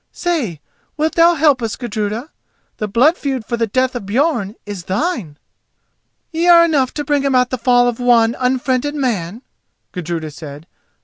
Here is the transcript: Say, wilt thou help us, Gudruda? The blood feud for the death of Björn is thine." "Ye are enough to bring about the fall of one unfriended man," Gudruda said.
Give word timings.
Say, 0.11 0.59
wilt 0.97 1.13
thou 1.13 1.35
help 1.35 1.61
us, 1.61 1.75
Gudruda? 1.75 2.31
The 2.77 2.87
blood 2.87 3.17
feud 3.17 3.45
for 3.45 3.55
the 3.55 3.67
death 3.67 3.93
of 3.93 4.01
Björn 4.01 4.55
is 4.65 4.85
thine." 4.85 5.37
"Ye 6.31 6.47
are 6.47 6.65
enough 6.65 6.91
to 6.95 7.03
bring 7.05 7.23
about 7.23 7.51
the 7.51 7.59
fall 7.59 7.87
of 7.87 7.99
one 7.99 8.35
unfriended 8.39 8.95
man," 8.95 9.43
Gudruda 9.91 10.31
said. 10.31 10.65